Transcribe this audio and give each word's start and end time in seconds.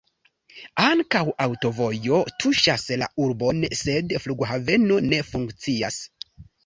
Ankaŭ 0.83 1.19
aŭtovojo 1.45 2.21
tuŝas 2.43 2.85
la 3.03 3.09
urbon, 3.27 3.61
sed 3.83 4.17
flughaveno 4.25 4.99
ne 5.13 5.21
funkcias. 5.29 6.01